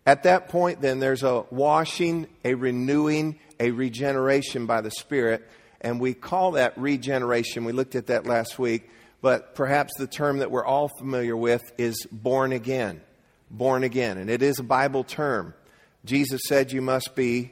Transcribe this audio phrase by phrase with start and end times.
[0.06, 5.48] At that point, then, there's a washing, a renewing, a regeneration by the Spirit.
[5.82, 7.66] And we call that regeneration.
[7.66, 8.90] We looked at that last week.
[9.22, 13.02] But perhaps the term that we're all familiar with is born again.
[13.50, 14.18] Born again.
[14.18, 15.56] And it is a Bible term.
[16.04, 17.52] Jesus said you must be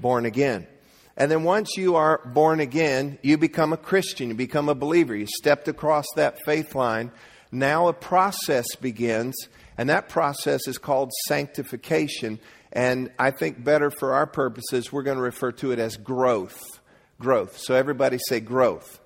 [0.00, 0.66] born again.
[1.18, 5.16] And then once you are born again, you become a Christian, you become a believer.
[5.16, 7.10] You stepped across that faith line.
[7.50, 9.34] Now a process begins,
[9.76, 12.38] and that process is called sanctification.
[12.72, 16.80] And I think better for our purposes, we're going to refer to it as growth.
[17.18, 17.58] Growth.
[17.58, 19.00] So everybody say growth.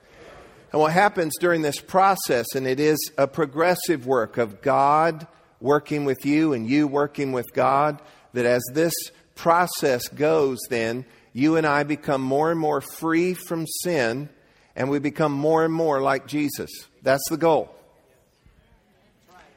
[0.70, 5.26] And what happens during this process, and it is a progressive work of God
[5.60, 8.02] working with you and you working with God,
[8.34, 8.92] that as this
[9.34, 14.28] process goes, then you and I become more and more free from sin
[14.74, 16.70] and we become more and more like Jesus.
[17.02, 17.74] That's the goal.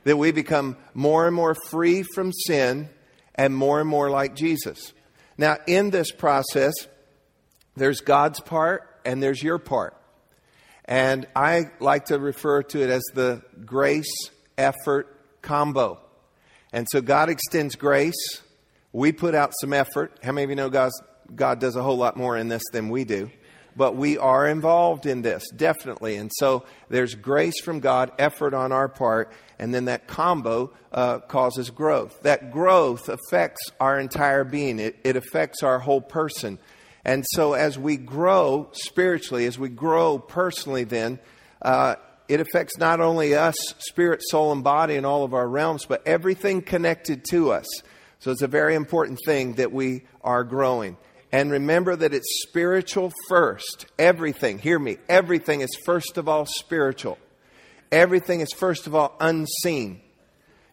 [0.03, 2.90] That we become more and more free from sin
[3.34, 4.94] and more and more like Jesus.
[5.38, 6.74] Now, in this process,
[7.75, 9.96] there's God's part and there's your part.
[10.85, 16.00] And I like to refer to it as the grace effort combo.
[16.72, 18.41] And so God extends grace.
[18.94, 20.19] We put out some effort.
[20.24, 21.02] How many of you know God's,
[21.34, 23.31] God does a whole lot more in this than we do?
[23.78, 26.16] But we are involved in this, definitely.
[26.16, 31.19] And so there's grace from God, effort on our part, and then that combo uh,
[31.19, 32.22] causes growth.
[32.22, 36.58] That growth affects our entire being, it, it affects our whole person.
[37.06, 41.19] And so, as we grow spiritually, as we grow personally, then
[41.62, 41.96] uh,
[42.28, 46.02] it affects not only us, spirit, soul, and body, in all of our realms, but
[46.08, 47.68] everything connected to us.
[48.18, 50.97] So, it's a very important thing that we are growing.
[51.35, 53.88] And remember that it's spiritual first.
[54.00, 57.18] Everything, hear me, everything is first of all spiritual.
[57.91, 60.00] Everything is first of all unseen.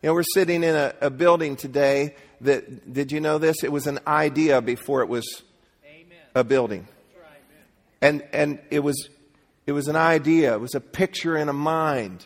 [0.03, 3.65] You know, we're sitting in a, a building today that, did you know this?
[3.65, 5.43] It was an idea before it was
[6.33, 6.87] a building.
[8.01, 9.09] And, and it, was,
[9.67, 12.25] it was an idea, it was a picture in a mind,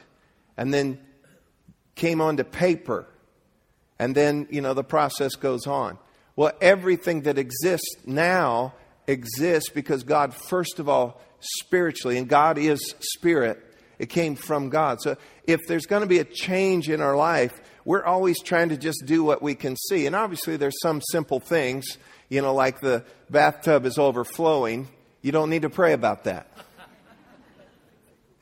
[0.58, 1.00] and then
[1.94, 3.08] came onto paper.
[3.98, 5.96] And then, you know, the process goes on.
[6.36, 8.74] Well, everything that exists now
[9.06, 13.62] exists because God, first of all, spiritually, and God is spirit,
[13.98, 15.00] it came from God.
[15.00, 15.16] So
[15.46, 19.04] if there's going to be a change in our life, we're always trying to just
[19.06, 20.06] do what we can see.
[20.06, 21.96] And obviously, there's some simple things
[22.28, 24.88] you know, like the bathtub is overflowing,
[25.22, 26.48] you don't need to pray about that.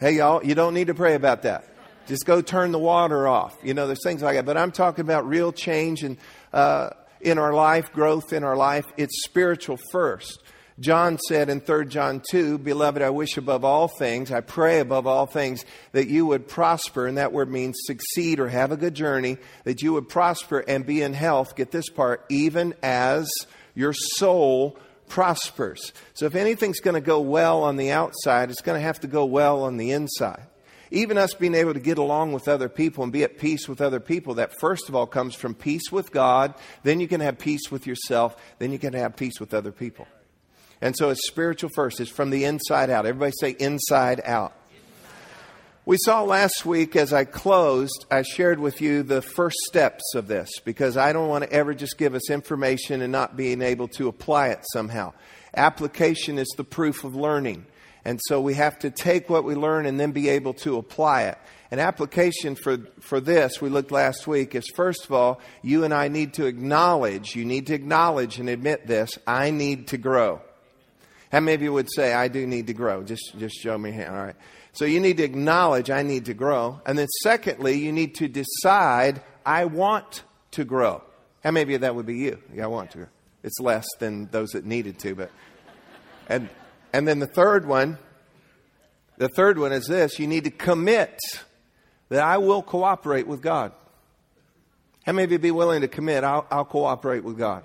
[0.01, 1.69] Hey, y'all, you don't need to pray about that.
[2.07, 3.57] Just go turn the water off.
[3.63, 4.45] You know, there's things like that.
[4.45, 6.19] But I'm talking about real change and,
[6.53, 6.91] uh,
[7.25, 8.87] in our life, growth in our life.
[8.97, 10.41] It's spiritual first.
[10.81, 15.07] John said in 3 John 2, Beloved, I wish above all things, I pray above
[15.07, 18.95] all things, that you would prosper, and that word means succeed or have a good
[18.95, 23.29] journey, that you would prosper and be in health, get this part, even as
[23.77, 24.77] your soul
[25.09, 25.93] prospers.
[26.15, 29.07] So if anything's going to go well on the outside, it's going to have to
[29.07, 30.43] go well on the inside.
[30.95, 33.81] Even us being able to get along with other people and be at peace with
[33.81, 36.55] other people, that first of all comes from peace with God,
[36.85, 40.07] then you can have peace with yourself, then you can have peace with other people.
[40.81, 43.07] And so it's spiritual first, it's from the inside out.
[43.07, 44.53] Everybody say inside out.
[45.85, 50.29] We saw last week as I closed, I shared with you the first steps of
[50.29, 53.89] this because I don't want to ever just give us information and not being able
[53.89, 55.13] to apply it somehow.
[55.55, 57.67] Application is the proof of learning.
[58.05, 61.23] And so we have to take what we learn and then be able to apply
[61.23, 61.39] it.
[61.71, 65.95] An application for, for this, we looked last week, is first of all, you and
[65.95, 70.41] I need to acknowledge, you need to acknowledge and admit this, I need to grow.
[71.33, 73.03] How many of you would say, I do need to grow?
[73.03, 74.15] Just, just show me hand.
[74.15, 74.37] All right.
[74.73, 76.81] So you need to acknowledge I need to grow.
[76.87, 80.23] And then secondly, you need to decide I want
[80.53, 81.03] to grow.
[81.43, 82.41] How many of you that would be you?
[82.53, 83.09] Yeah, I want to.
[83.43, 85.31] It's less than those that needed to, but
[86.29, 86.49] and
[86.95, 87.99] and then the third one,
[89.19, 91.19] the third one is this, you need to commit
[92.09, 93.73] that I will cooperate with God.
[95.05, 97.65] How many of you be willing to commit I'll, I'll cooperate with God?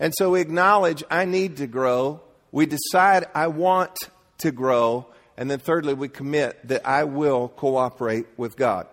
[0.00, 2.20] And so we acknowledge I need to grow.
[2.52, 3.98] We decide I want
[4.38, 5.06] to grow
[5.38, 8.88] and then thirdly, we commit that I will cooperate with God.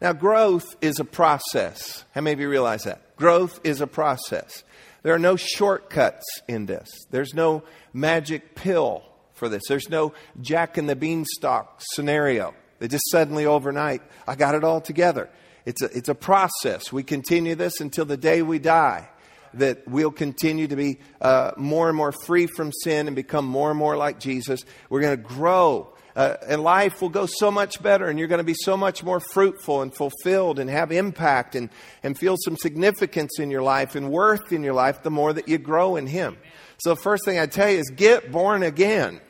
[0.00, 2.04] Now, growth is a process.
[2.14, 3.16] How many of you realize that?
[3.16, 4.62] Growth is a process.
[5.02, 6.88] There are no shortcuts in this.
[7.10, 9.02] There's no magic pill
[9.40, 9.62] for this.
[9.68, 14.80] There's no Jack and the Beanstalk scenario that just suddenly overnight, I got it all
[14.80, 15.28] together.
[15.66, 16.92] It's a, it's a process.
[16.92, 19.08] We continue this until the day we die
[19.54, 23.70] that we'll continue to be uh, more and more free from sin and become more
[23.70, 24.64] and more like Jesus.
[24.88, 25.92] We're going to grow.
[26.14, 29.02] Uh, and life will go so much better, and you're going to be so much
[29.02, 31.70] more fruitful and fulfilled and have impact and,
[32.02, 35.48] and feel some significance in your life and worth in your life the more that
[35.48, 36.36] you grow in Him.
[36.78, 39.20] So, the first thing I tell you is get born again.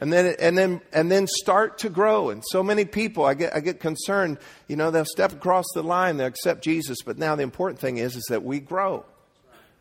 [0.00, 2.30] And then, and then, and then start to grow.
[2.30, 4.38] And so many people, I get, I get concerned,
[4.68, 7.98] you know, they'll step across the line, they'll accept Jesus, but now the important thing
[7.98, 9.04] is, is that we grow.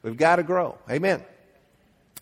[0.03, 0.77] We've got to grow.
[0.89, 1.23] Amen.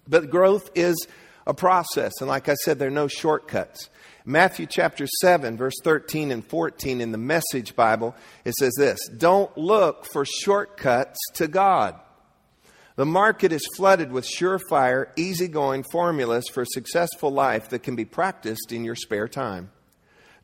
[0.08, 1.08] But growth is
[1.46, 2.14] a process.
[2.20, 3.90] And like I said, there are no shortcuts.
[4.24, 8.16] Matthew chapter 7, verse 13 and 14 in the Message Bible,
[8.46, 12.00] it says this Don't look for shortcuts to God.
[13.02, 18.06] The market is flooded with surefire, easygoing formulas for a successful life that can be
[18.06, 19.72] practiced in your spare time.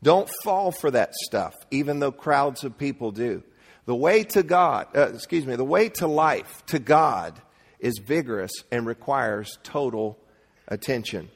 [0.02, 3.44] Don't fall for that stuff, even though crowds of people do.
[3.84, 7.40] The way to God, uh, excuse me, the way to life, to God,
[7.78, 10.18] is vigorous and requires total
[10.66, 11.28] attention.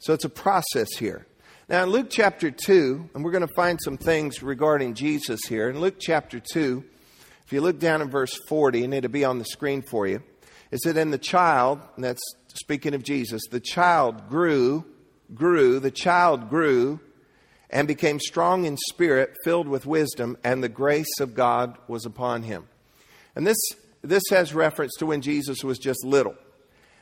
[0.00, 1.24] So it's a process here.
[1.68, 5.70] Now, in Luke chapter 2, and we're going to find some things regarding Jesus here.
[5.70, 6.82] In Luke chapter 2,
[7.46, 10.20] if you look down in verse 40, and it'll be on the screen for you,
[10.70, 12.22] it said, And the child, and that's
[12.54, 14.84] speaking of Jesus, the child grew,
[15.34, 17.00] grew, the child grew
[17.70, 22.44] and became strong in spirit, filled with wisdom, and the grace of God was upon
[22.44, 22.68] him.
[23.34, 23.56] And this,
[24.02, 26.36] this has reference to when Jesus was just little.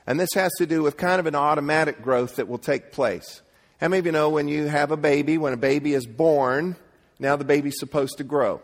[0.06, 3.42] And this has to do with kind of an automatic growth that will take place.
[3.80, 6.76] How many of you know when you have a baby, when a baby is born,
[7.18, 8.62] now the baby's supposed to grow?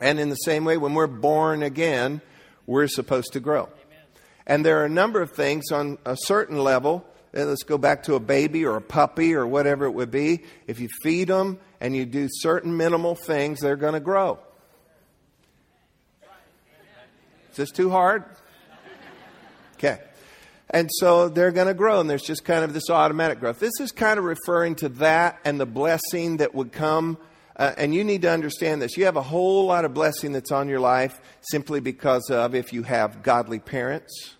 [0.00, 2.20] And in the same way, when we're born again,
[2.66, 3.68] we're supposed to grow.
[4.46, 8.04] And there are a number of things on a certain level eh, let's go back
[8.04, 10.42] to a baby or a puppy or whatever it would be.
[10.66, 14.38] If you feed them and you do certain minimal things, they're going to grow.
[17.50, 18.24] Is this too hard?
[19.74, 20.00] Okay.
[20.70, 23.60] And so they're going to grow, and there's just kind of this automatic growth.
[23.60, 27.16] This is kind of referring to that and the blessing that would come.
[27.56, 28.96] Uh, and you need to understand this.
[28.96, 32.72] You have a whole lot of blessing that's on your life simply because of if
[32.72, 34.34] you have godly parents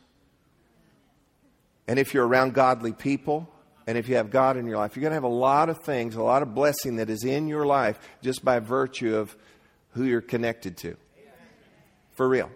[1.86, 3.48] and if you're around godly people,
[3.86, 5.78] and if you have God in your life, you're going to have a lot of
[5.82, 9.36] things, a lot of blessing that is in your life just by virtue of
[9.90, 10.96] who you're connected to.
[12.12, 12.50] For real.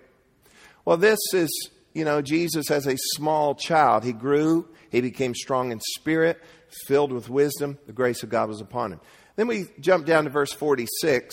[0.85, 1.51] Well, this is,
[1.93, 4.05] you know, Jesus as a small child.
[4.05, 6.41] He grew, he became strong in spirit,
[6.87, 7.79] filled with wisdom.
[7.87, 9.01] The grace of God was upon him.
[9.39, 11.33] Then we jump down to verse 46,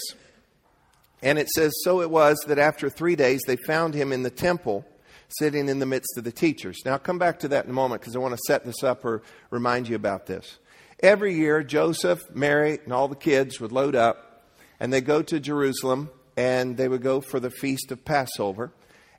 [1.24, 4.30] and it says, So it was that after three days they found him in the
[4.30, 4.86] temple
[5.40, 6.78] sitting in the midst of the teachers.
[6.86, 8.84] Now, I'll come back to that in a moment because I want to set this
[8.84, 10.60] up or remind you about this.
[11.00, 14.46] Every year, Joseph, Mary, and all the kids would load up
[14.80, 18.72] and they go to Jerusalem and they would go for the feast of Passover.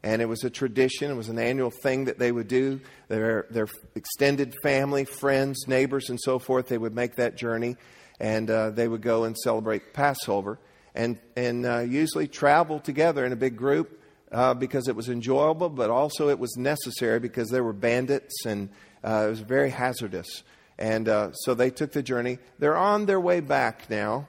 [0.05, 2.81] And it was a tradition, it was an annual thing that they would do.
[3.09, 3.67] Their, their
[3.97, 7.77] extended family, friends, neighbors, and so forth, they would make that journey
[8.21, 10.59] and uh, they would go and celebrate Passover
[10.95, 15.69] and, and uh, usually travel together in a big group uh, because it was enjoyable,
[15.69, 18.71] but also it was necessary because there were bandits and
[19.05, 20.43] uh, it was very hazardous.
[20.79, 22.39] And uh, so they took the journey.
[22.59, 24.29] They're on their way back now,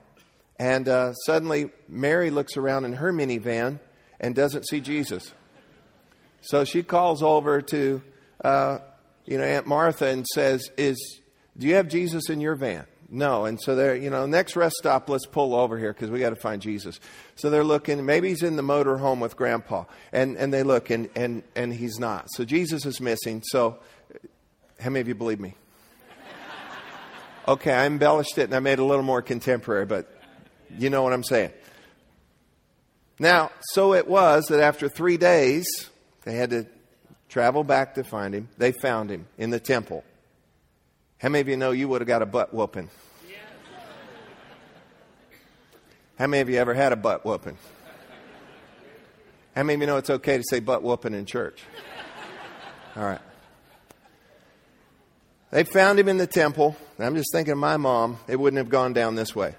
[0.57, 3.79] and uh, suddenly Mary looks around in her minivan
[4.19, 5.33] and doesn't see Jesus.
[6.39, 8.01] So she calls over to
[8.45, 11.19] you know Aunt Martha and says, "Is
[11.57, 13.45] do you have Jesus in your van?" No.
[13.45, 16.31] And so they're, you know, next rest stop, let's pull over here because we got
[16.31, 16.99] to find Jesus.
[17.35, 19.85] So they're looking, maybe he's in the motor home with grandpa.
[20.11, 22.27] And, and they look, and, and, and he's not.
[22.31, 23.41] So Jesus is missing.
[23.45, 23.79] So,
[24.79, 25.55] how many of you believe me?
[27.47, 30.13] Okay, I embellished it and I made it a little more contemporary, but
[30.77, 31.51] you know what I'm saying.
[33.19, 35.65] Now, so it was that after three days,
[36.25, 36.67] they had to
[37.29, 38.49] travel back to find him.
[38.57, 40.03] They found him in the temple.
[41.19, 42.89] How many of you know you would have got a butt whooping?
[46.19, 47.57] How many of you ever had a butt whooping?
[49.55, 51.63] How many of you know it's okay to say butt whooping in church?
[52.95, 53.21] All right.
[55.51, 56.75] They found him in the temple.
[56.99, 58.17] I'm just thinking of my mom.
[58.27, 59.55] It wouldn't have gone down this way.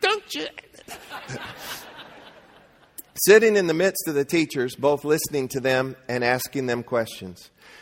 [0.00, 0.46] Don't you?
[3.14, 7.49] Sitting in the midst of the teachers, both listening to them and asking them questions.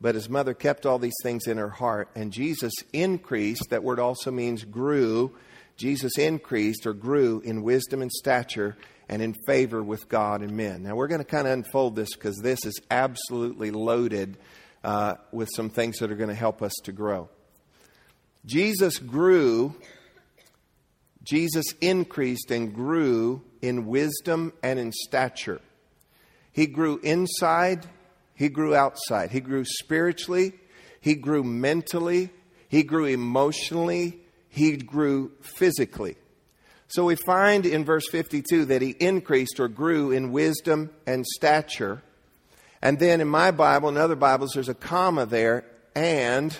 [0.00, 3.70] But his mother kept all these things in her heart, and Jesus increased.
[3.70, 5.34] That word also means grew.
[5.76, 8.76] Jesus increased or grew in wisdom and stature
[9.08, 10.82] and in favor with God and men.
[10.82, 14.36] Now, we're going to kind of unfold this because this is absolutely loaded
[14.84, 17.28] uh, with some things that are going to help us to grow.
[18.44, 19.74] Jesus grew,
[21.22, 25.60] Jesus increased and grew in wisdom and in stature.
[26.52, 27.86] He grew inside
[28.36, 29.30] he grew outside.
[29.30, 30.52] He grew spiritually.
[31.00, 32.30] He grew mentally.
[32.68, 34.20] He grew emotionally.
[34.48, 36.16] He grew physically.
[36.88, 42.02] So we find in verse 52 that he increased or grew in wisdom and stature.
[42.80, 45.64] And then in my Bible and other Bibles, there's a comma there,
[45.94, 46.56] and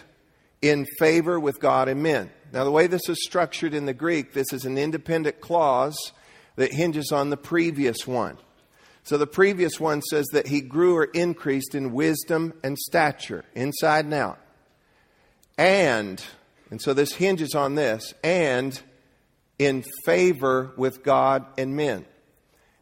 [0.62, 2.30] in favor with God and men.
[2.52, 6.12] Now, the way this is structured in the Greek, this is an independent clause
[6.56, 8.38] that hinges on the previous one.
[9.06, 14.04] So the previous one says that he grew or increased in wisdom and stature, inside
[14.04, 14.40] and out.
[15.56, 16.20] And,
[16.72, 18.78] and so this hinges on this, and
[19.60, 22.04] in favor with God and men.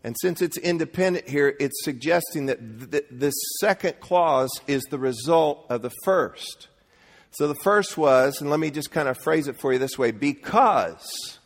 [0.03, 5.67] And since it's independent here, it's suggesting that th- this second clause is the result
[5.69, 6.69] of the first.
[7.33, 9.99] So the first was, and let me just kind of phrase it for you this
[9.99, 11.39] way because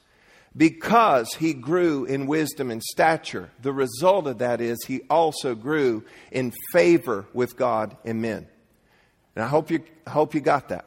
[0.57, 3.51] because he grew in wisdom and stature.
[3.63, 8.49] The result of that is he also grew in favor with God and men.
[9.37, 10.85] And I hope you, hope you got that.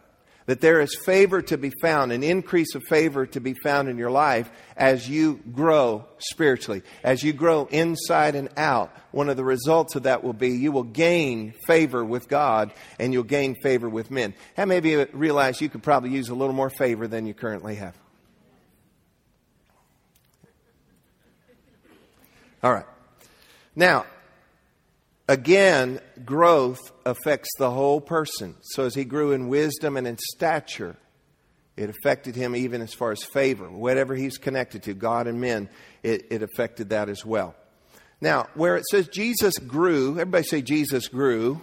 [0.48, 3.98] That there is favor to be found, an increase of favor to be found in
[3.98, 8.92] your life as you grow spiritually, as you grow inside and out.
[9.12, 13.14] One of the results of that will be you will gain favor with God and
[13.14, 14.34] you'll gain favor with men.
[14.58, 17.34] How many of you realize you could probably use a little more favor than you
[17.34, 17.96] currently have?
[22.64, 22.86] All right.
[23.76, 24.06] Now,
[25.28, 28.56] again, growth affects the whole person.
[28.62, 30.98] So as he grew in wisdom and in stature,
[31.78, 33.70] it affected him even as far as favor.
[33.70, 35.70] Whatever he's connected to, God and men,
[36.04, 37.56] it, it affected that as well.
[38.20, 41.62] Now, where it says Jesus grew, everybody say Jesus grew.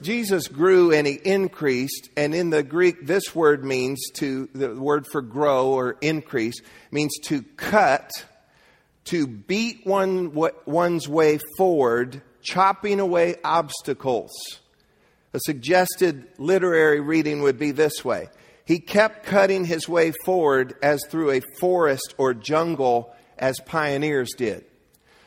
[0.00, 5.06] Jesus grew and he increased, and in the Greek, this word means to, the word
[5.06, 6.60] for grow or increase
[6.90, 8.10] means to cut
[9.04, 10.32] to beat one,
[10.64, 14.30] one's way forward, chopping away obstacles.
[15.34, 18.28] A suggested literary reading would be this way
[18.64, 24.64] He kept cutting his way forward as through a forest or jungle, as pioneers did.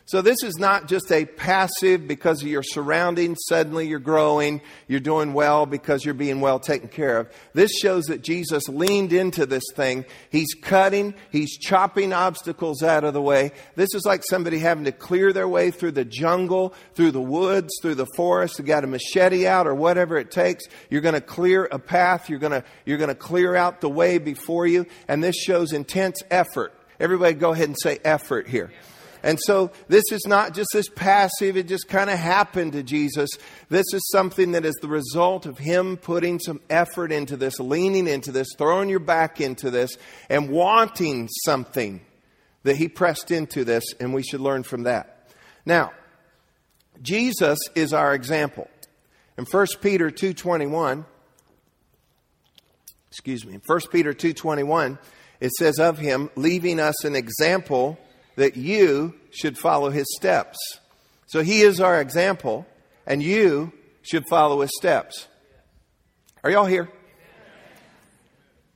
[0.08, 5.00] So this is not just a passive because of your surroundings, suddenly you're growing, you're
[5.00, 7.32] doing well because you're being well taken care of.
[7.54, 10.06] This shows that Jesus leaned into this thing.
[10.30, 13.52] He's cutting, he's chopping obstacles out of the way.
[13.76, 17.74] This is like somebody having to clear their way through the jungle, through the woods,
[17.82, 18.60] through the forest.
[18.60, 20.66] You got a machete out or whatever it takes.
[20.92, 22.30] You're going to clear a path.
[22.30, 24.86] You're going to, you're going to clear out the way before you.
[25.08, 26.74] And this shows intense effort.
[27.00, 28.72] Everybody go ahead and say effort here.
[29.26, 33.32] And so this is not just this passive, it just kind of happened to Jesus.
[33.70, 38.08] This is something that is the result of Him putting some effort into this, leaning
[38.08, 39.98] into this, throwing your back into this,
[40.30, 42.02] and wanting something
[42.62, 45.32] that He pressed into this, and we should learn from that.
[45.66, 45.92] Now,
[47.02, 48.70] Jesus is our example.
[49.40, 51.04] In 1 Peter 2.21,
[53.10, 55.00] excuse me, in 1 Peter 2.21,
[55.40, 57.98] it says of him, leaving us an example
[58.36, 60.58] that you should follow his steps.
[61.28, 62.66] So he is our example,
[63.06, 65.28] and you should follow his steps.
[66.44, 66.90] Are y'all here?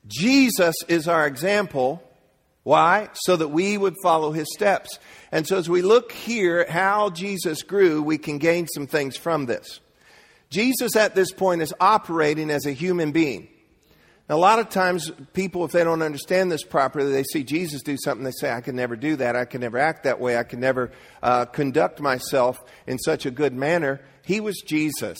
[0.07, 2.03] Jesus is our example.
[2.63, 3.09] Why?
[3.13, 4.97] So that we would follow his steps.
[5.31, 9.15] And so as we look here at how Jesus grew, we can gain some things
[9.17, 9.79] from this.
[10.49, 13.47] Jesus at this point is operating as a human being.
[14.29, 17.81] Now, a lot of times, people, if they don't understand this properly, they see Jesus
[17.81, 19.35] do something, they say, I can never do that.
[19.35, 20.37] I can never act that way.
[20.37, 20.91] I can never
[21.23, 24.01] uh, conduct myself in such a good manner.
[24.23, 25.17] He was Jesus.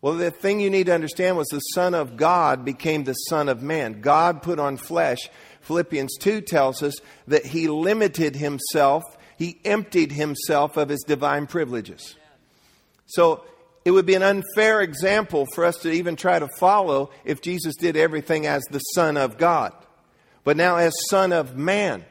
[0.00, 3.50] Well, the thing you need to understand was the Son of God became the Son
[3.50, 4.00] of Man.
[4.00, 5.28] God put on flesh.
[5.60, 6.94] Philippians 2 tells us
[7.26, 9.02] that he limited himself,
[9.36, 12.16] he emptied himself of his divine privileges.
[13.06, 13.44] So,
[13.84, 17.76] it would be an unfair example for us to even try to follow if Jesus
[17.76, 19.72] did everything as the Son of God.
[20.42, 22.04] But now, as Son of Man,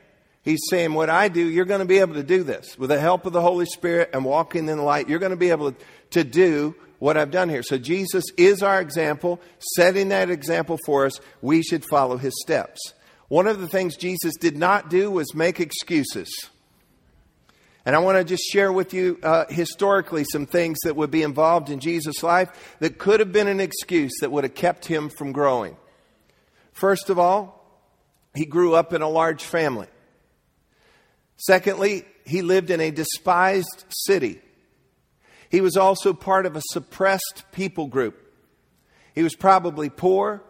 [0.44, 2.78] He's saying, What I do, you're going to be able to do this.
[2.78, 5.36] With the help of the Holy Spirit and walking in the light, you're going to
[5.36, 5.74] be able
[6.12, 7.64] to do what I've done here.
[7.64, 9.40] So, Jesus is our example,
[9.76, 11.20] setting that example for us.
[11.42, 12.94] We should follow His steps.
[13.30, 16.30] One of the things Jesus did not do was make excuses.
[17.86, 21.22] And I want to just share with you uh, historically some things that would be
[21.22, 25.10] involved in Jesus' life that could have been an excuse that would have kept him
[25.10, 25.76] from growing.
[26.72, 27.60] First of all,
[28.34, 29.88] he grew up in a large family.
[31.38, 34.42] Secondly, he lived in a despised city.
[35.50, 38.20] He was also part of a suppressed people group.
[39.14, 40.42] He was probably poor,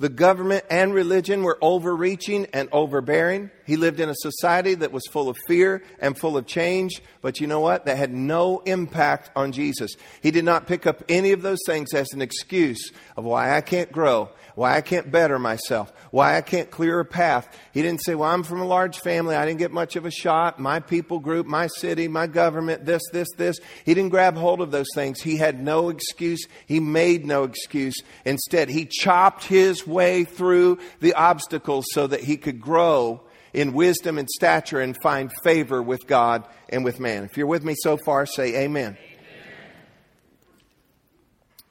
[0.00, 3.50] the government and religion were overreaching and overbearing.
[3.70, 7.40] He lived in a society that was full of fear and full of change, but
[7.40, 7.86] you know what?
[7.86, 9.92] That had no impact on Jesus.
[10.22, 13.60] He did not pick up any of those things as an excuse of why I
[13.60, 17.48] can't grow why I can't better myself, why I can't clear a path.
[17.72, 19.34] He didn't say, Well, I'm from a large family.
[19.34, 20.58] I didn't get much of a shot.
[20.58, 23.56] My people group, my city, my government, this, this, this.
[23.86, 25.22] He didn't grab hold of those things.
[25.22, 26.46] He had no excuse.
[26.66, 28.02] He made no excuse.
[28.26, 34.18] Instead, he chopped his way through the obstacles so that he could grow in wisdom
[34.18, 37.24] and stature and find favor with God and with man.
[37.24, 38.96] If you're with me so far, say amen.
[38.96, 38.96] amen.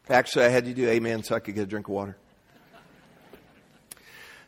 [0.10, 2.18] Actually, I had you do amen so I could get a drink of water.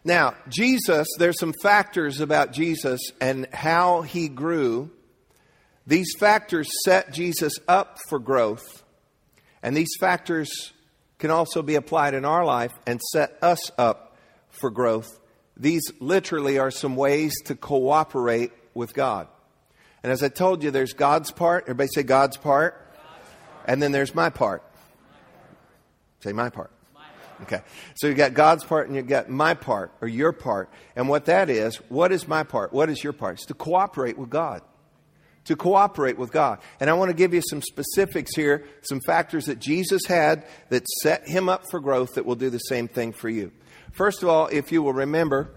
[0.03, 4.89] Now, Jesus, there's some factors about Jesus and how he grew.
[5.85, 8.83] These factors set Jesus up for growth,
[9.61, 10.73] and these factors
[11.19, 14.17] can also be applied in our life and set us up
[14.49, 15.20] for growth.
[15.61, 19.27] These literally are some ways to cooperate with God.
[20.01, 21.65] And as I told you, there's God's part.
[21.65, 22.73] Everybody say God's part.
[22.73, 23.65] God's part.
[23.67, 24.63] And then there's my part.
[26.21, 26.71] Say my part.
[27.43, 27.61] Okay.
[27.93, 30.69] So you've got God's part and you've got my part or your part.
[30.95, 32.73] And what that is, what is my part?
[32.73, 33.35] What is your part?
[33.35, 34.63] It's to cooperate with God.
[35.45, 36.57] To cooperate with God.
[36.79, 40.87] And I want to give you some specifics here, some factors that Jesus had that
[41.03, 43.51] set him up for growth that will do the same thing for you.
[43.91, 45.49] First of all, if you will remember,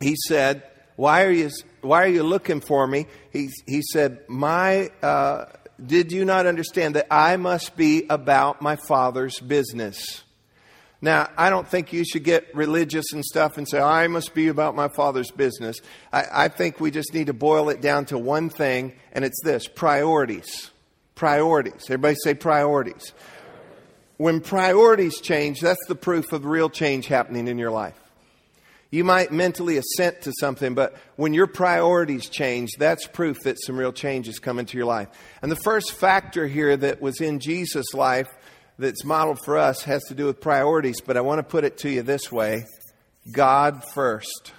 [0.00, 0.62] he said,
[0.96, 1.50] Why are you,
[1.80, 3.06] why are you looking for me?
[3.32, 4.90] He, he said, My.
[5.02, 5.46] Uh,
[5.84, 10.22] did you not understand that I must be about my Father's business?
[11.04, 14.46] Now, I don't think you should get religious and stuff and say, I must be
[14.46, 15.80] about my father's business.
[16.12, 19.42] I, I, think we just need to boil it down to one thing, and it's
[19.42, 20.70] this priorities.
[21.16, 21.82] Priorities.
[21.86, 23.12] Everybody say priorities.
[24.16, 27.98] When priorities change, that's the proof of real change happening in your life.
[28.90, 33.78] You might mentally assent to something, but when your priorities change, that's proof that some
[33.78, 35.08] real change is coming to your life.
[35.40, 38.28] And the first factor here that was in Jesus' life
[38.78, 41.78] that's modeled for us has to do with priorities, but I want to put it
[41.78, 42.66] to you this way
[43.32, 44.52] God first.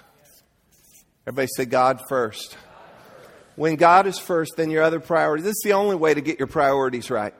[1.26, 2.56] Everybody say God first.
[3.54, 5.44] When God is first, then your other priorities.
[5.44, 7.34] This is the only way to get your priorities right.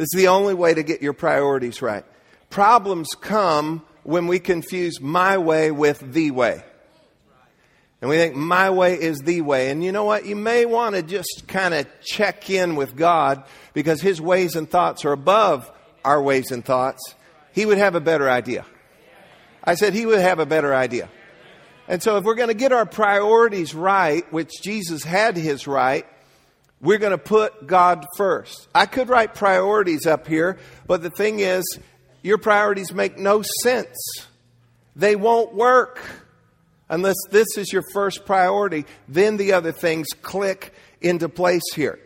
[0.00, 2.06] This is the only way to get your priorities right.
[2.48, 6.64] Problems come when we confuse my way with the way.
[8.00, 9.68] And we think my way is the way.
[9.68, 10.24] And you know what?
[10.24, 14.70] You may want to just kind of check in with God because His ways and
[14.70, 15.70] thoughts are above
[16.02, 17.14] our ways and thoughts.
[17.52, 18.64] He would have a better idea.
[19.62, 21.10] I said He would have a better idea.
[21.88, 26.06] And so if we're going to get our priorities right, which Jesus had His right,
[26.80, 28.68] we're going to put God first.
[28.74, 31.64] I could write priorities up here, but the thing is,
[32.22, 33.96] your priorities make no sense.
[34.96, 36.00] They won't work
[36.90, 41.98] unless this is your first priority, then the other things click into place here.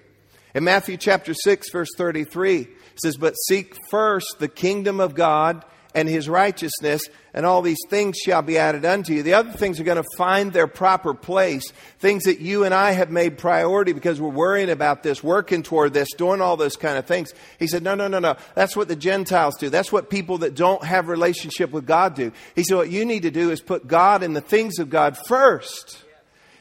[0.55, 2.69] In Matthew chapter 6, verse 33, it
[3.03, 7.03] says, But seek first the kingdom of God and his righteousness,
[7.33, 9.23] and all these things shall be added unto you.
[9.23, 11.71] The other things are going to find their proper place.
[12.01, 15.95] Things that you and I have made priority because we're worrying about this, working toward
[15.95, 17.33] this, doing all those kind of things.
[17.59, 18.37] He said, no, no, no, no.
[18.57, 19.71] That's what the Gentiles do.
[19.71, 22.33] That's what people that don't have relationship with God do.
[22.57, 25.17] He said, what you need to do is put God and the things of God
[25.29, 26.03] first.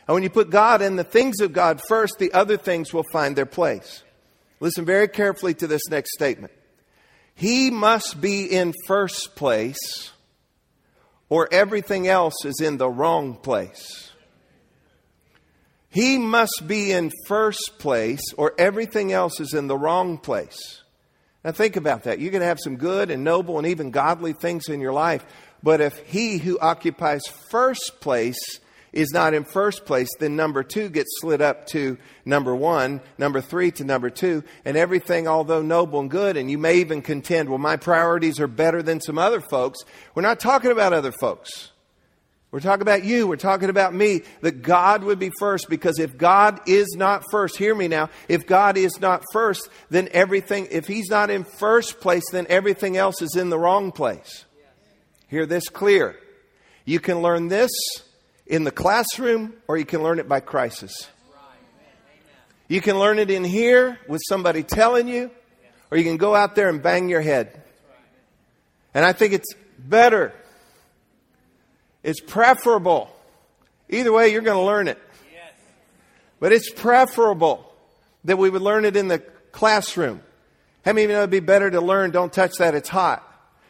[0.07, 3.05] And when you put God and the things of God first, the other things will
[3.11, 4.03] find their place.
[4.59, 6.51] Listen very carefully to this next statement.
[7.35, 10.11] He must be in first place,
[11.29, 14.11] or everything else is in the wrong place.
[15.89, 20.81] He must be in first place, or everything else is in the wrong place.
[21.43, 22.19] Now, think about that.
[22.19, 25.25] You can have some good and noble and even godly things in your life,
[25.61, 28.59] but if he who occupies first place
[28.93, 33.41] is not in first place, then number two gets slid up to number one, number
[33.41, 37.49] three to number two, and everything, although noble and good, and you may even contend,
[37.49, 39.79] well, my priorities are better than some other folks.
[40.15, 41.71] We're not talking about other folks.
[42.51, 43.25] We're talking about you.
[43.25, 44.21] We're talking about me.
[44.41, 48.45] That God would be first because if God is not first, hear me now, if
[48.45, 53.23] God is not first, then everything, if He's not in first place, then everything else
[53.23, 54.45] is in the wrong place.
[55.29, 56.15] Hear this clear.
[56.85, 57.71] You can learn this
[58.47, 61.07] in the classroom or you can learn it by crisis.
[62.67, 65.29] You can learn it in here with somebody telling you,
[65.91, 67.61] or you can go out there and bang your head.
[68.93, 70.33] And I think it's better.
[72.03, 73.13] It's preferable.
[73.89, 74.97] Either way, you're going to learn it.
[76.39, 77.71] But it's preferable
[78.25, 79.19] that we would learn it in the
[79.51, 80.21] classroom.
[80.83, 83.23] How many of you know it'd be better to learn, don't touch that, it's hot,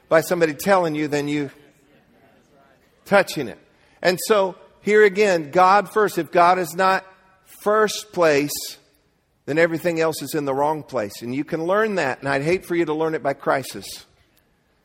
[0.10, 1.52] by somebody telling you than you
[3.06, 3.60] touching it?
[4.02, 6.18] And so here again, God first.
[6.18, 7.06] If God is not
[7.62, 8.52] first place,
[9.46, 11.22] then everything else is in the wrong place.
[11.22, 14.06] And you can learn that, and I'd hate for you to learn it by crisis.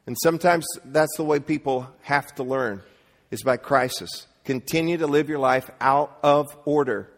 [0.07, 2.83] And sometimes that's the way people have to learn,
[3.31, 4.27] is by crisis.
[4.45, 7.11] Continue to live your life out of order.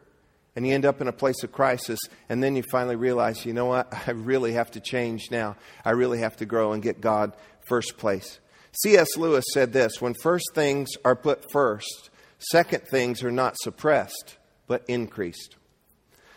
[0.56, 3.52] And you end up in a place of crisis, and then you finally realize, you
[3.52, 3.92] know what?
[4.08, 5.56] I really have to change now.
[5.84, 7.34] I really have to grow and get God
[7.68, 8.40] first place.
[8.72, 9.16] C.S.
[9.16, 12.09] Lewis said this when first things are put first,
[12.40, 15.56] Second things are not suppressed, but increased.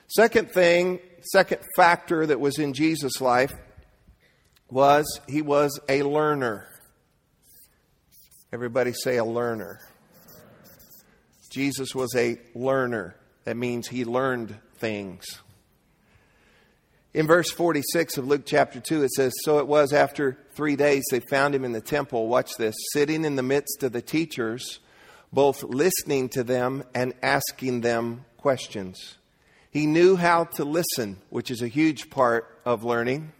[0.08, 1.00] Second thing,
[1.32, 3.54] second factor that was in Jesus' life
[4.70, 6.68] was he was a learner.
[8.52, 9.80] Everybody say a learner.
[11.50, 13.16] Jesus was a learner.
[13.46, 15.24] That means he learned things.
[17.14, 21.04] In verse 46 of Luke chapter 2, it says, So it was after three days
[21.12, 24.80] they found him in the temple, watch this, sitting in the midst of the teachers
[25.34, 29.18] both listening to them and asking them questions.
[29.72, 33.32] He knew how to listen, which is a huge part of learning.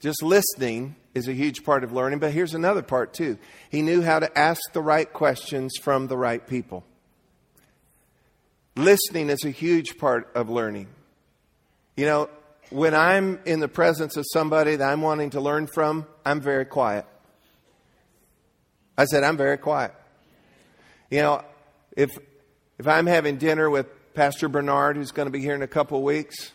[0.00, 3.36] Just listening is a huge part of learning, but here's another part too.
[3.68, 6.84] He knew how to ask the right questions from the right people.
[8.74, 10.86] Listening is a huge part of learning.
[11.96, 12.30] You know,
[12.70, 16.64] when I'm in the presence of somebody that I'm wanting to learn from, I'm very
[16.64, 17.04] quiet.
[18.98, 19.94] I said, I'm very quiet.
[21.08, 21.44] You know,
[21.96, 22.10] if,
[22.78, 25.98] if I'm having dinner with Pastor Bernard, who's going to be here in a couple
[25.98, 26.50] of weeks,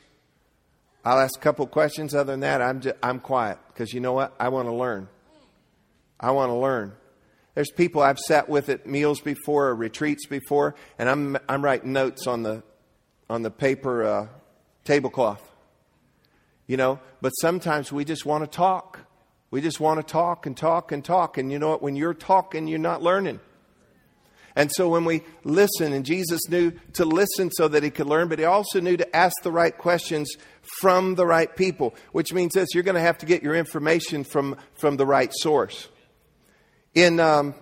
[1.05, 2.13] I'll ask a couple questions.
[2.13, 4.35] Other than that, I'm, just, I'm quiet because you know what?
[4.41, 5.07] I want to learn.
[6.19, 6.91] I want to learn.
[7.55, 11.93] There's people I've sat with at meals before or retreats before, and I'm, I'm writing
[11.93, 12.61] notes on the,
[13.29, 14.27] on the paper uh,
[14.83, 15.41] tablecloth.
[16.67, 18.99] You know, but sometimes we just want to talk.
[19.53, 21.37] We just want to talk and talk and talk.
[21.37, 21.83] And you know what?
[21.83, 23.39] When you're talking, you're not learning.
[24.55, 28.29] And so when we listen, and Jesus knew to listen so that he could learn,
[28.29, 30.35] but he also knew to ask the right questions
[30.81, 34.23] from the right people, which means this you're going to have to get your information
[34.23, 35.87] from, from the right source.
[36.95, 37.53] In um,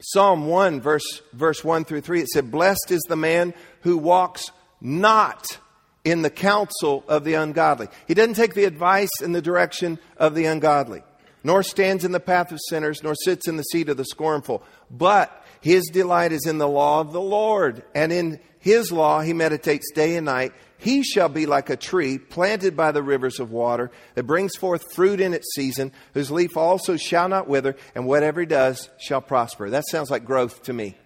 [0.00, 4.52] Psalm 1, verse, verse 1 through 3, it said, Blessed is the man who walks
[4.80, 5.58] not
[6.04, 7.88] in the counsel of the ungodly.
[8.06, 11.02] He doesn't take the advice and the direction of the ungodly,
[11.44, 14.62] nor stands in the path of sinners, nor sits in the seat of the scornful.
[14.90, 19.32] But his delight is in the law of the Lord, and in his law he
[19.32, 20.52] meditates day and night.
[20.78, 24.94] He shall be like a tree planted by the rivers of water that brings forth
[24.94, 29.20] fruit in its season, whose leaf also shall not wither, and whatever he does shall
[29.20, 29.70] prosper.
[29.70, 30.96] That sounds like growth to me.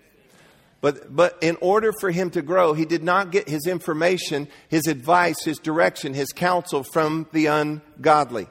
[0.83, 4.89] But, but in order for him to grow, he did not get his information, his
[4.89, 8.49] advice, his direction, his counsel from the ungodly.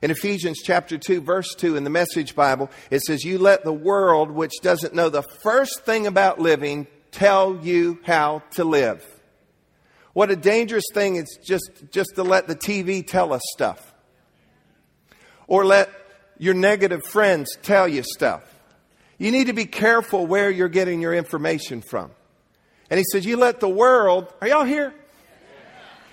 [0.00, 3.74] In Ephesians chapter 2, verse 2 in the Message Bible, it says, You let the
[3.74, 9.04] world, which doesn't know the first thing about living, tell you how to live.
[10.14, 13.92] What a dangerous thing it's just, just to let the TV tell us stuff.
[15.46, 15.90] Or let
[16.38, 18.55] your negative friends tell you stuff.
[19.18, 22.10] You need to be careful where you're getting your information from.
[22.90, 24.92] And he says, You let the world, are y'all here?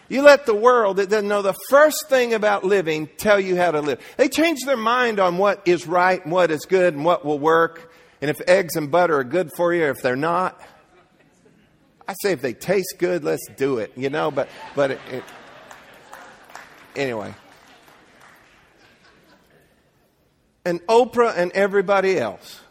[0.09, 3.71] You let the world that doesn't know the first thing about living tell you how
[3.71, 3.99] to live.
[4.17, 7.39] They change their mind on what is right and what is good and what will
[7.39, 7.91] work.
[8.21, 10.61] And if eggs and butter are good for you, or if they're not,
[12.07, 15.23] I say if they taste good, let's do it, you know, but, but it, it,
[16.95, 17.33] anyway.
[20.65, 22.61] And Oprah and everybody else.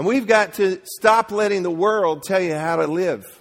[0.00, 3.39] And we've got to stop letting the world tell you how to live.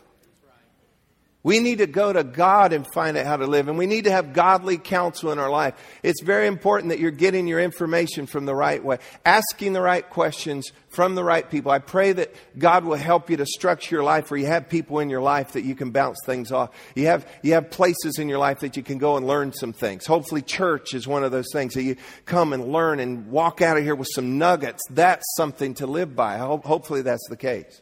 [1.42, 3.70] We need to go to God and find out how to live.
[3.70, 5.74] And we need to have godly counsel in our life.
[6.04, 10.08] It's very important that you're getting your information from the right way, asking the right
[10.10, 11.72] questions from the right people.
[11.72, 15.00] I pray that God will help you to structure your life where you have people
[15.00, 16.72] in your life that you can bounce things off.
[16.94, 19.72] You have, you have places in your life that you can go and learn some
[19.72, 20.06] things.
[20.06, 23.78] Hopefully, church is one of those things that you come and learn and walk out
[23.78, 24.82] of here with some nuggets.
[24.90, 26.38] That's something to live by.
[26.38, 27.82] Hopefully, that's the case.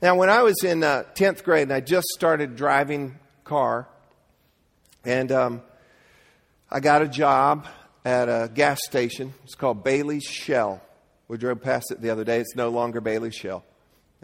[0.00, 3.88] Now, when I was in uh, 10th grade and I just started driving car,
[5.04, 5.62] and um,
[6.70, 7.66] I got a job
[8.04, 9.34] at a gas station.
[9.42, 10.80] It's called Bailey's Shell.
[11.26, 12.38] We drove past it the other day.
[12.38, 13.64] It's no longer Bailey's Shell,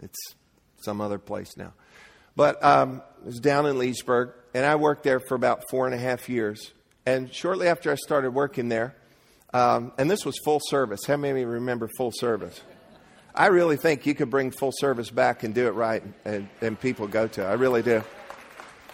[0.01, 0.35] it's
[0.77, 1.73] some other place now.
[2.37, 5.95] But um, it was down in Leesburg, and I worked there for about four and
[5.95, 6.71] a half years.
[7.05, 8.95] And shortly after I started working there,
[9.53, 11.01] um, and this was full service.
[11.05, 12.61] How many of you remember full service?
[13.35, 16.79] I really think you could bring full service back and do it right, and, and
[16.79, 17.45] people go to.
[17.45, 18.01] I really do.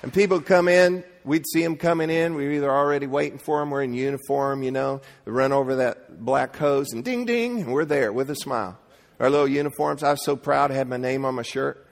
[0.02, 2.34] And people come in, we'd see them coming in.
[2.34, 5.76] We are either already waiting for them, we're in uniform, you know, they run over
[5.76, 8.80] that black hose and ding ding, and we're there with a smile.
[9.20, 10.02] Our little uniforms.
[10.02, 10.72] I was so proud.
[10.72, 11.86] I had my name on my shirt.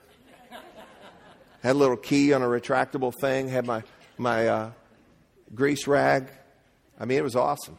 [1.62, 3.50] Had a little key on a retractable thing.
[3.50, 3.84] Had my
[4.18, 4.72] my uh,
[5.54, 6.28] grease rag.
[7.00, 7.78] I mean, it was awesome.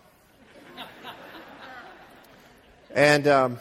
[2.94, 3.58] And um,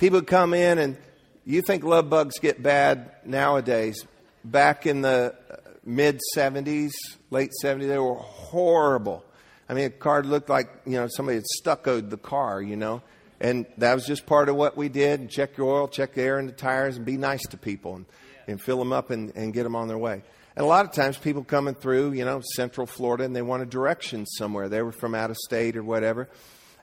[0.00, 0.96] People come in and
[1.44, 4.06] you think love bugs get bad nowadays.
[4.42, 6.92] Back in the uh, mid 70s,
[7.28, 9.22] late 70s, they were horrible.
[9.68, 13.02] I mean, a car looked like, you know, somebody had stuccoed the car, you know.
[13.42, 15.28] And that was just part of what we did.
[15.28, 18.06] Check your oil, check the air in the tires, and be nice to people and,
[18.48, 20.22] and fill them up and, and get them on their way.
[20.56, 23.62] And a lot of times people coming through, you know, Central Florida, and they want
[23.62, 24.70] a direction somewhere.
[24.70, 26.30] They were from out of state or whatever.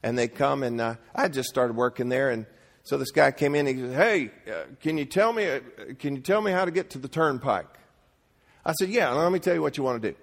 [0.03, 2.45] And they come, and uh, I just started working there, and
[2.87, 5.59] so this guy came in and he said, "Hey, uh, can you tell me uh,
[5.99, 7.67] can you tell me how to get to the turnpike?"
[8.65, 10.17] I said, "Yeah, let me tell you what you want to do."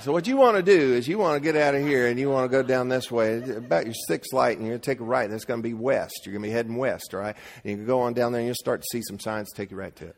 [0.00, 2.20] so what you want to do is you want to get out of here and
[2.20, 4.90] you want to go down this way about your sixth light and you're going to
[4.90, 5.30] take a right.
[5.30, 6.26] That's going to be west.
[6.26, 7.34] You're going to be heading west, all right?
[7.64, 9.70] And you can go on down there and you'll start to see some signs take
[9.70, 10.16] you right to it.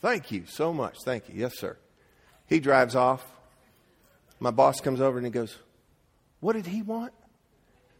[0.00, 0.96] Thank you so much.
[1.04, 1.34] Thank you.
[1.36, 1.76] Yes, sir.
[2.46, 3.22] He drives off.
[4.40, 5.58] My boss comes over and he goes,
[6.40, 7.12] "What did he want?"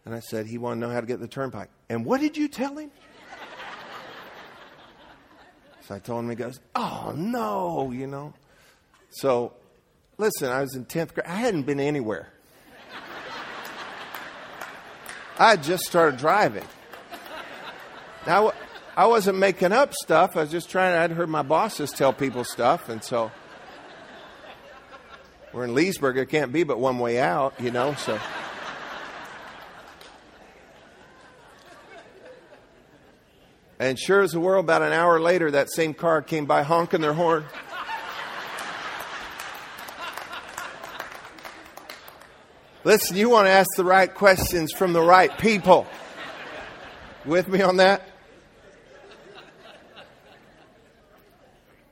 [0.04, 1.70] And I said, He wanted to know how to get the turnpike.
[1.88, 2.90] And what did you tell him?
[5.86, 8.34] so I told him, He goes, Oh, no, you know.
[9.10, 9.52] So,
[10.18, 11.26] listen, I was in 10th grade.
[11.26, 12.32] I hadn't been anywhere.
[15.38, 16.64] I just started driving.
[18.26, 18.52] Now,
[18.96, 20.36] I wasn't making up stuff.
[20.36, 22.88] I was just trying, I'd heard my bosses tell people stuff.
[22.88, 23.30] And so,
[25.52, 26.16] we're in Leesburg.
[26.18, 28.18] It can't be but one way out, you know, so.
[33.82, 37.00] And sure as the world, about an hour later, that same car came by honking
[37.00, 37.44] their horn.
[42.84, 45.88] Listen, you want to ask the right questions from the right people.
[47.24, 48.06] With me on that?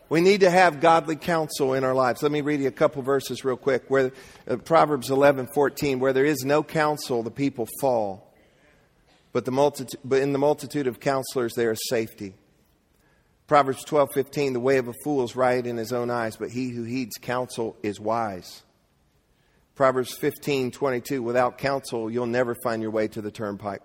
[0.08, 2.22] We need to have godly counsel in our lives.
[2.22, 3.90] Let me read you a couple verses real quick.
[3.90, 4.12] Where
[4.46, 8.29] uh, Proverbs 11, 14, where there is no counsel, the people fall.
[9.32, 12.34] But, the multitude, but in the multitude of counselors there is safety.
[13.46, 16.70] Proverbs 12:15 the way of a fool is right in his own eyes, but he
[16.70, 18.62] who heeds counsel is wise.
[19.74, 23.82] Proverbs 15:22 without counsel, you'll never find your way to the turnpike.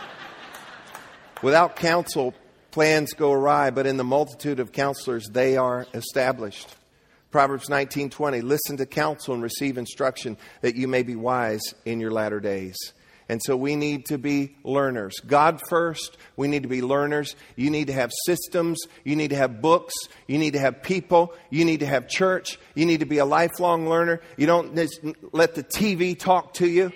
[1.42, 2.34] without counsel,
[2.70, 6.74] plans go awry, but in the multitude of counselors, they are established.
[7.30, 12.10] Proverbs 19:20 Listen to counsel and receive instruction that you may be wise in your
[12.10, 12.76] latter days.
[13.28, 15.20] And so we need to be learners.
[15.20, 17.36] God first, we need to be learners.
[17.56, 18.78] You need to have systems.
[19.04, 19.94] You need to have books.
[20.26, 21.34] You need to have people.
[21.50, 22.58] You need to have church.
[22.74, 24.22] You need to be a lifelong learner.
[24.38, 24.74] You don't
[25.32, 26.90] let the TV talk to you.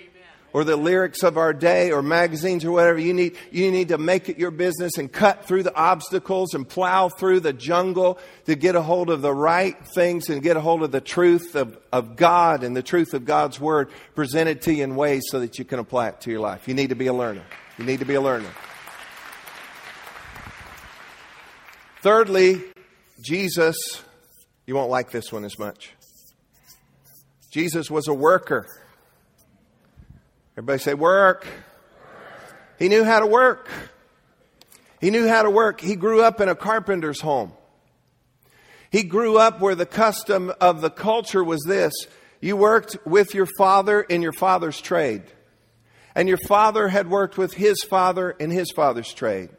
[0.53, 2.99] Or the lyrics of our day or magazines or whatever.
[2.99, 6.67] You need, you need to make it your business and cut through the obstacles and
[6.67, 10.61] plow through the jungle to get a hold of the right things and get a
[10.61, 14.73] hold of the truth of, of God and the truth of God's Word presented to
[14.73, 16.67] you in ways so that you can apply it to your life.
[16.67, 17.43] You need to be a learner.
[17.79, 18.51] You need to be a learner.
[22.01, 22.61] Thirdly,
[23.23, 24.03] Jesus,
[24.67, 25.93] you won't like this one as much.
[27.49, 28.67] Jesus was a worker.
[30.55, 31.47] Everybody say, work.
[32.77, 33.69] He knew how to work.
[35.01, 35.81] He knew how to work.
[35.81, 37.53] He grew up in a carpenter's home.
[38.91, 41.93] He grew up where the custom of the culture was this
[42.39, 45.23] you worked with your father in your father's trade.
[46.13, 49.49] And your father had worked with his father in his father's trade.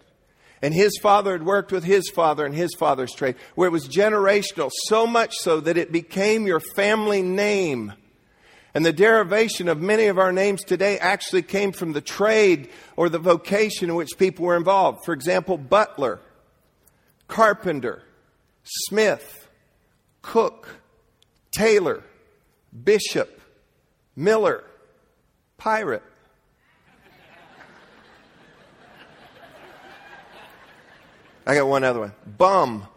[0.62, 3.88] And his father had worked with his father in his father's trade, where it was
[3.88, 7.94] generational, so much so that it became your family name.
[8.74, 13.08] And the derivation of many of our names today actually came from the trade or
[13.08, 15.04] the vocation in which people were involved.
[15.04, 16.20] For example, butler,
[17.28, 18.02] carpenter,
[18.64, 19.48] smith,
[20.22, 20.80] cook,
[21.52, 22.02] tailor,
[22.84, 23.40] bishop,
[24.16, 24.64] miller,
[25.56, 26.02] pirate.
[31.46, 32.12] I got one other one.
[32.26, 32.88] Bum.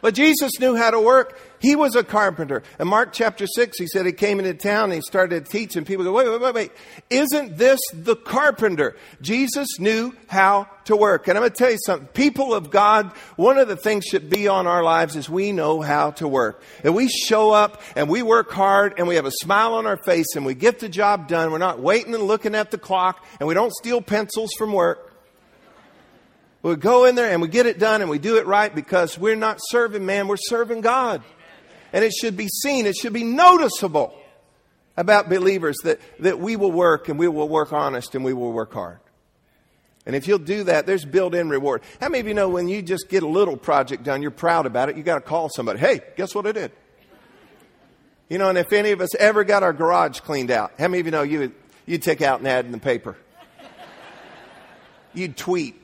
[0.00, 1.38] But Jesus knew how to work.
[1.64, 2.62] He was a carpenter.
[2.78, 5.86] In Mark chapter 6, he said he came into town and he started teaching.
[5.86, 6.72] People go, wait, wait, wait, wait.
[7.08, 8.96] Isn't this the carpenter?
[9.22, 11.26] Jesus knew how to work.
[11.26, 12.06] And I'm going to tell you something.
[12.08, 15.80] People of God, one of the things should be on our lives is we know
[15.80, 16.62] how to work.
[16.82, 19.96] And we show up and we work hard and we have a smile on our
[19.96, 21.50] face and we get the job done.
[21.50, 25.14] We're not waiting and looking at the clock and we don't steal pencils from work.
[26.60, 29.18] We go in there and we get it done and we do it right because
[29.18, 31.22] we're not serving man, we're serving God.
[31.94, 34.12] And it should be seen, it should be noticeable
[34.96, 38.52] about believers that, that we will work and we will work honest and we will
[38.52, 38.98] work hard.
[40.04, 41.82] And if you'll do that, there's built in reward.
[42.00, 44.66] How many of you know when you just get a little project done, you're proud
[44.66, 46.72] about it, you got to call somebody, hey, guess what I did?
[48.28, 50.98] You know, and if any of us ever got our garage cleaned out, how many
[50.98, 51.52] of you know you
[51.86, 53.16] you'd take out an ad in the paper?
[55.12, 55.80] You'd tweet.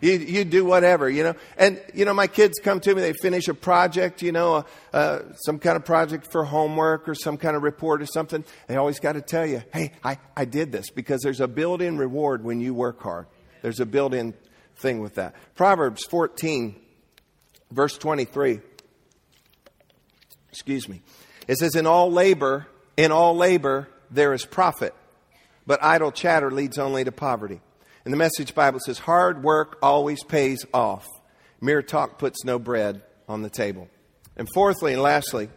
[0.00, 1.34] You, you do whatever, you know.
[1.56, 5.20] And, you know, my kids come to me, they finish a project, you know, uh,
[5.44, 8.44] some kind of project for homework or some kind of report or something.
[8.66, 11.80] They always got to tell you, hey, I, I did this because there's a built
[11.80, 13.26] in reward when you work hard.
[13.62, 14.34] There's a built in
[14.76, 15.34] thing with that.
[15.54, 16.76] Proverbs 14,
[17.70, 18.60] verse 23.
[20.50, 21.02] Excuse me.
[21.48, 24.94] It says, In all labor, in all labor, there is profit,
[25.66, 27.60] but idle chatter leads only to poverty.
[28.04, 31.06] And the Message Bible says, hard work always pays off.
[31.60, 33.88] Mere talk puts no bread on the table.
[34.36, 35.48] And fourthly and lastly,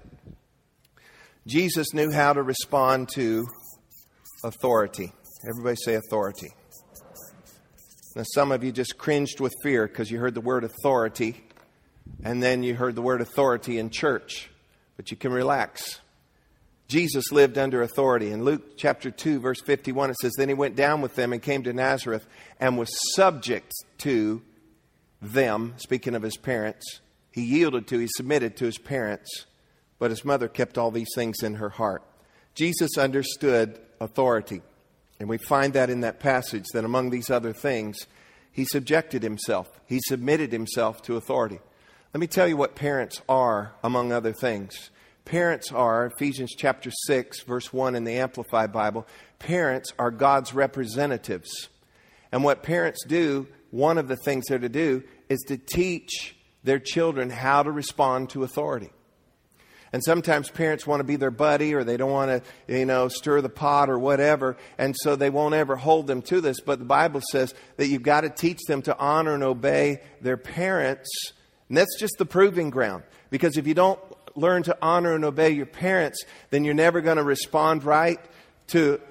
[1.46, 3.46] Jesus knew how to respond to
[4.44, 5.12] authority.
[5.50, 6.50] Everybody say authority.
[8.16, 11.44] Now, some of you just cringed with fear because you heard the word authority,
[12.24, 14.50] and then you heard the word authority in church.
[14.96, 16.00] But you can relax.
[16.88, 18.32] Jesus lived under authority.
[18.32, 21.42] In Luke chapter 2, verse 51, it says, Then he went down with them and
[21.42, 22.26] came to Nazareth
[22.60, 24.42] and was subject to
[25.22, 27.02] them, speaking of his parents.
[27.32, 29.46] He yielded to, he submitted to his parents,
[30.00, 32.04] but his mother kept all these things in her heart.
[32.56, 34.62] Jesus understood authority.
[35.20, 37.98] And we find that in that passage that among these other things,
[38.52, 41.60] he subjected himself, he submitted himself to authority.
[42.14, 44.90] Let me tell you what parents are, among other things.
[45.28, 49.06] Parents are, Ephesians chapter 6, verse 1 in the Amplified Bible,
[49.40, 51.68] parents are God's representatives.
[52.32, 56.80] And what parents do, one of the things they're to do, is to teach their
[56.80, 58.90] children how to respond to authority.
[59.92, 63.10] And sometimes parents want to be their buddy or they don't want to, you know,
[63.10, 64.56] stir the pot or whatever.
[64.78, 66.62] And so they won't ever hold them to this.
[66.62, 70.38] But the Bible says that you've got to teach them to honor and obey their
[70.38, 71.10] parents.
[71.68, 73.04] And that's just the proving ground.
[73.30, 74.00] Because if you don't
[74.38, 78.20] learn to honor and obey your parents, then you're never going to respond right
[78.68, 79.02] to,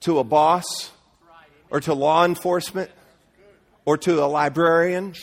[0.00, 0.90] to a boss
[1.70, 2.90] or to law enforcement
[3.84, 5.14] or to a librarian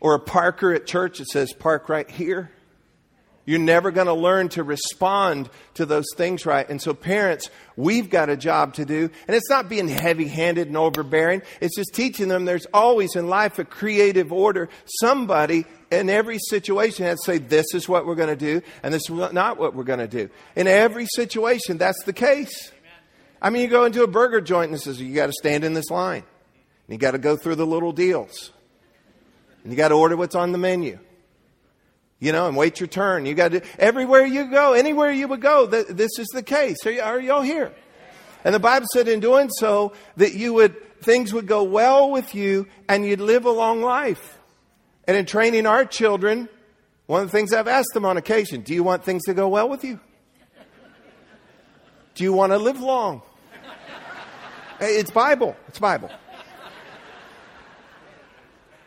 [0.00, 2.50] or a parker at church that says, Park right here.
[3.48, 6.68] You're never going to learn to respond to those things right.
[6.68, 9.08] And so, parents, we've got a job to do.
[9.26, 13.28] And it's not being heavy handed and overbearing, it's just teaching them there's always in
[13.28, 14.68] life a creative order.
[15.00, 18.92] Somebody in every situation has to say, This is what we're going to do, and
[18.92, 20.28] this is not what we're going to do.
[20.54, 22.70] In every situation, that's the case.
[23.40, 25.72] I mean, you go into a burger joint and says, You got to stand in
[25.72, 26.24] this line.
[26.86, 28.52] And you got to go through the little deals.
[29.62, 30.98] And you got to order what's on the menu.
[32.20, 33.26] You know, and wait your turn.
[33.26, 36.78] You got to, everywhere you go, anywhere you would go, th- this is the case.
[36.84, 37.72] Are, are y'all here?
[38.44, 42.34] And the Bible said in doing so that you would, things would go well with
[42.34, 44.38] you and you'd live a long life.
[45.06, 46.48] And in training our children,
[47.06, 49.48] one of the things I've asked them on occasion, do you want things to go
[49.48, 50.00] well with you?
[52.14, 53.22] Do you want to live long?
[54.80, 55.56] Eh, it's Bible.
[55.68, 56.10] It's Bible.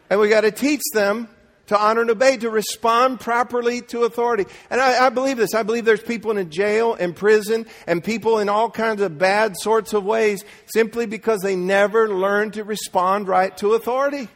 [0.09, 1.29] And we got to teach them
[1.71, 4.45] to honor and obey, to respond properly to authority.
[4.69, 5.53] And I, I, believe this.
[5.53, 9.55] I believe there's people in jail, in prison, and people in all kinds of bad
[9.55, 14.27] sorts of ways simply because they never learned to respond right to authority.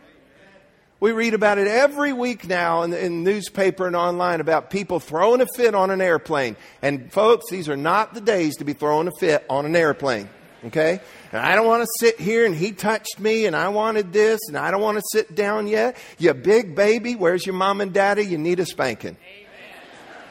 [1.02, 5.42] We read about it every week now in, in newspaper and online about people throwing
[5.42, 6.56] a fit on an airplane.
[6.82, 10.30] And folks, these are not the days to be throwing a fit on an airplane.
[10.66, 11.00] Okay?
[11.32, 14.40] And I don't want to sit here and he touched me and I wanted this
[14.48, 15.98] and I don't want to sit down yet.
[16.18, 18.24] You big baby, where's your mom and daddy?
[18.24, 19.18] You need a spanking.
[19.18, 19.50] Amen.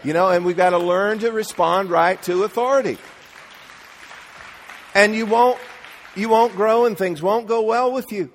[0.02, 2.98] You know, and we've got to learn to respond right to authority.
[4.94, 5.58] And you won't,
[6.16, 8.30] you won't grow and things won't go well with you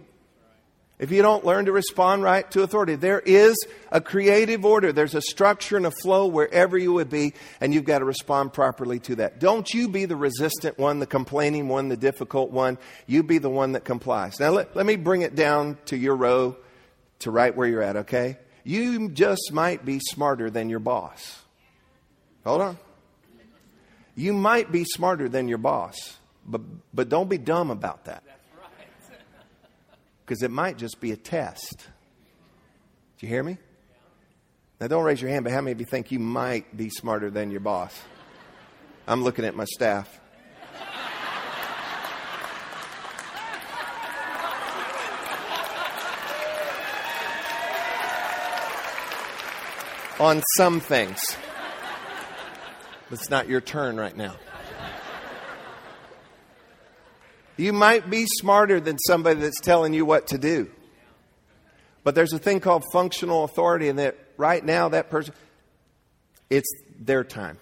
[0.99, 2.95] if you don't learn to respond right to authority.
[2.95, 3.55] There is
[3.89, 7.85] a creative order, there's a structure and a flow wherever you would be, and you've
[7.85, 9.39] got to respond properly to that.
[9.39, 12.77] Don't you be the resistant one, the complaining one, the difficult one.
[13.07, 14.39] You be the one that complies.
[14.39, 16.57] Now, let, let me bring it down to your row,
[17.19, 18.37] to right where you're at, okay?
[18.65, 21.41] You just might be smarter than your boss.
[22.45, 22.77] Hold on.
[24.15, 26.61] You might be smarter than your boss, but,
[26.93, 28.23] but don't be dumb about that
[30.29, 31.87] because it might just be a test.
[33.17, 33.57] Do you hear me?
[34.79, 37.31] Now, don't raise your hand, but how many of you think you might be smarter
[37.31, 37.99] than your boss?
[39.07, 40.19] I'm looking at my staff.
[50.19, 51.19] On some things.
[53.09, 54.35] It's not your turn right now.
[57.59, 60.71] You might be smarter than somebody that's telling you what to do.
[62.05, 65.33] But there's a thing called functional authority, and that right now, that person,
[66.49, 67.57] it's their time.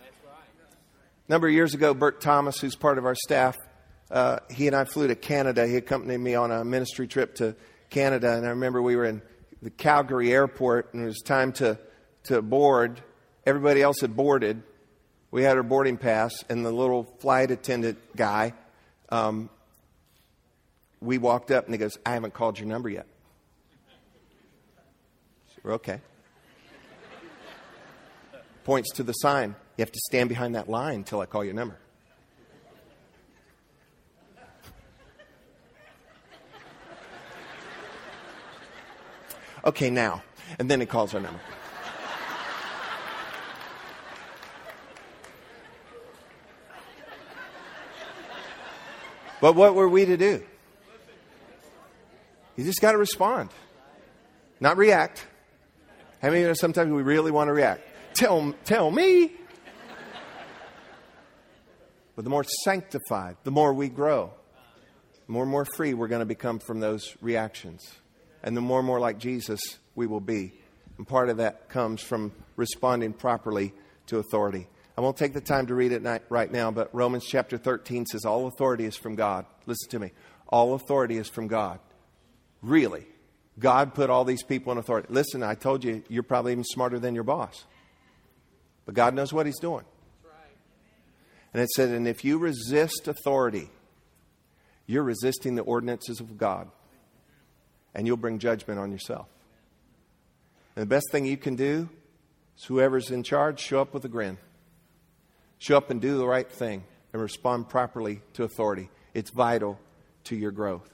[1.28, 3.58] A number of years ago, Bert Thomas, who's part of our staff,
[4.12, 5.66] uh, he and I flew to Canada.
[5.66, 7.56] He accompanied me on a ministry trip to
[7.90, 9.24] Canada, and I remember we were in
[9.64, 11.80] the Calgary airport, and it was time to,
[12.26, 13.02] to board.
[13.48, 14.62] Everybody else had boarded.
[15.32, 18.54] We had our boarding pass, and the little flight attendant guy
[19.10, 19.50] um,
[21.02, 23.06] we walked up and he goes, I haven't called your number yet.
[25.50, 26.02] So we're okay.
[28.64, 29.56] Points to the sign.
[29.78, 31.78] You have to stand behind that line until I call your number.
[39.64, 40.24] Okay, now.
[40.60, 41.40] And then he calls our number.
[49.40, 50.44] But what were we to do?
[52.58, 53.52] You just got to respond,
[54.60, 55.26] not react.
[56.22, 57.82] How many of us sometimes we really want to react?
[58.16, 59.32] Tell, tell me.
[62.16, 64.34] But the more sanctified, the more we grow,
[65.28, 67.88] the more and more free we're going to become from those reactions.
[68.42, 69.62] And the more and more like Jesus
[69.94, 70.54] we will be.
[70.98, 73.72] And part of that comes from responding properly
[74.08, 74.68] to authority.
[74.98, 78.26] I won't take the time to read it right now, but Romans chapter 13 says,
[78.26, 79.46] All authority is from God.
[79.68, 80.12] Listen to me.
[80.48, 81.80] All authority is from God.
[82.62, 83.06] Really.
[83.60, 85.08] God put all these people in authority.
[85.12, 87.66] Listen, I told you, you're probably even smarter than your boss.
[88.86, 89.86] But God knows what He's doing.
[91.54, 93.70] And it said, and if you resist authority,
[94.86, 96.70] you're resisting the ordinances of God.
[97.96, 99.28] And you'll bring judgment on yourself.
[100.76, 101.90] And the best thing you can do
[102.58, 104.38] is whoever's in charge, show up with a grin.
[105.58, 108.90] Show up and do the right thing and respond properly to authority.
[109.16, 109.80] It's vital
[110.26, 110.94] to your growth.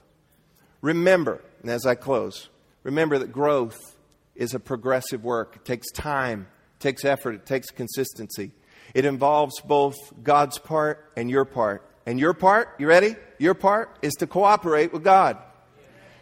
[0.84, 2.50] Remember, and as I close,
[2.82, 3.78] remember that growth
[4.34, 5.56] is a progressive work.
[5.56, 8.52] It takes time, it takes effort, it takes consistency.
[8.92, 11.88] It involves both God's part and your part.
[12.04, 13.16] And your part, you ready?
[13.38, 15.38] Your part is to cooperate with God.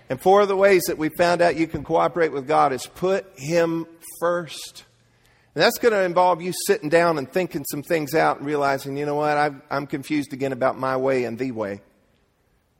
[0.09, 2.87] And four of the ways that we found out you can cooperate with God is
[2.87, 3.85] put Him
[4.21, 4.85] first.
[5.57, 8.97] And that's going to involve you sitting down and thinking some things out and realizing,
[8.97, 11.81] you know what, i am confused again about my way and the way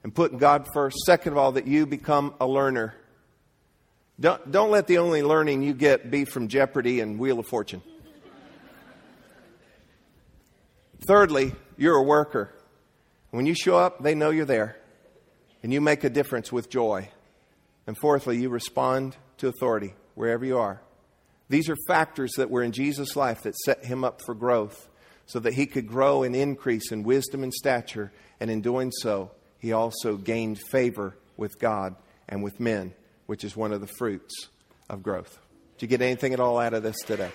[0.03, 0.97] and putting God first.
[1.05, 2.93] Second of all, that you become a learner.
[4.19, 7.81] Don't, don't let the only learning you get be from Jeopardy and Wheel of Fortune.
[11.07, 12.53] Thirdly, you're a worker.
[13.31, 14.77] When you show up, they know you're there,
[15.63, 17.09] and you make a difference with joy.
[17.87, 20.81] And fourthly, you respond to authority wherever you are.
[21.49, 24.87] These are factors that were in Jesus' life that set him up for growth
[25.25, 28.11] so that he could grow and increase in wisdom and stature.
[28.39, 29.31] And in doing so,
[29.63, 31.95] he also gained favor with God
[32.27, 32.93] and with men,
[33.27, 34.49] which is one of the fruits
[34.89, 35.39] of growth.
[35.77, 37.31] Did you get anything at all out of this today?